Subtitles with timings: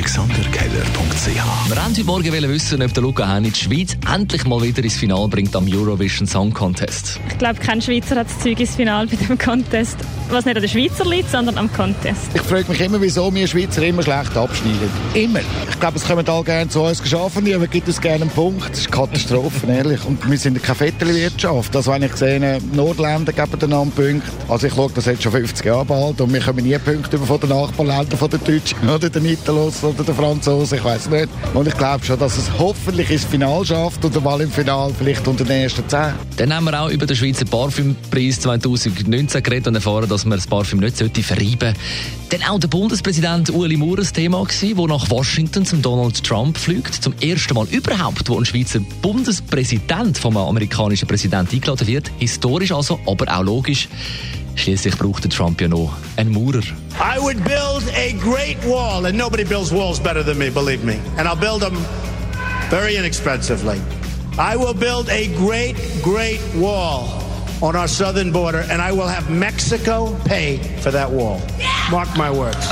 [0.00, 1.26] AlexanderKeller.ch
[1.68, 4.96] Wir haben heute Morgen wissen, ob der Luca Hänni die Schweiz endlich mal wieder ins
[4.96, 7.20] Finale bringt am Eurovision Song Contest.
[7.28, 9.98] Ich glaube, kein Schweizer hat das Zeug ins Finale bei dem Contest.
[10.30, 12.30] Was nicht an den Schweizer liegt, sondern am Contest.
[12.32, 14.88] Ich frage mich immer, wieso wir Schweizer immer schlecht abschneiden.
[15.12, 15.40] Immer.
[15.68, 18.70] Ich glaube, es kommen alle gerne zu uns geschaffen, aber gibt uns gerne einen Punkt.
[18.70, 20.02] Das ist Katastrophe, ehrlich.
[20.06, 21.74] Und wir sind keine Vetterli-Wirtschaft.
[21.74, 24.30] Das, wenn ich sehe, Nordländer geben einander Punkte.
[24.48, 27.26] Also ich schaue das jetzt schon 50 Jahre bald und wir kommen nie Punkte über
[27.26, 31.28] von den Nachbarländern, von den Deutschen oder den Italos oder den Franzosen, ich weiß nicht.
[31.54, 35.26] Und ich glaube schon, dass es hoffentlich ins Finale schafft oder mal im Finale vielleicht
[35.26, 36.12] unter den ersten 10.
[36.36, 40.46] Dann haben wir auch über den Schweizer Parfümpreis 2019 geredet und erfahren, dass man das
[40.46, 41.74] Parfüm nicht sollte verreiben
[42.30, 46.94] Dann auch der Bundespräsident Ueli Maurer ein Thema der nach Washington zum Donald Trump fliegt.
[46.94, 52.10] Zum ersten Mal überhaupt, wo ein Schweizer Bundespräsident vom amerikanischen Präsidenten eingeladen wird.
[52.18, 53.88] Historisch also, aber auch logisch.
[54.60, 56.60] Schließlich braucht der Trump ja noch einen Maurer.
[57.00, 61.00] I would build a great wall, and nobody builds walls better than me, believe me.
[61.16, 61.78] And I'll build them
[62.68, 63.80] very inexpensively.
[64.38, 67.08] I will build a great, great wall
[67.62, 71.40] on our southern border, and I will have Mexico pay for that wall.
[71.90, 72.68] Mark my words.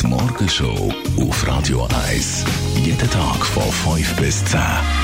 [0.00, 2.44] Die Morgenshow auf Radio 1.
[2.82, 5.03] Jeden Tag von 5 bis 10.